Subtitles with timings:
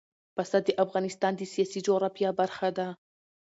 [0.35, 2.87] پسه د افغانستان د سیاسي جغرافیه برخه ده.